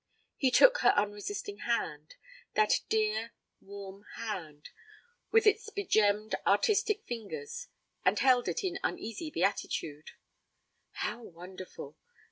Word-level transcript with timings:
He 0.35 0.49
took 0.49 0.79
her 0.79 0.95
unresisting 0.97 1.59
hand 1.59 2.15
that 2.55 2.79
dear, 2.89 3.33
warm 3.61 4.03
hand, 4.15 4.71
with 5.29 5.45
its 5.45 5.69
begemmed 5.69 6.33
artistic 6.43 7.05
fingers, 7.05 7.67
and 8.03 8.17
held 8.17 8.47
it 8.47 8.63
in 8.63 8.79
uneasy 8.83 9.29
beatitude. 9.29 10.13
How 10.89 11.21
wonderful! 11.21 11.99